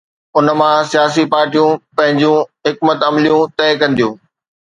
[0.37, 4.13] ان مان سياسي پارٽيون پنهنجون حڪمت عمليون طئي ڪنديون.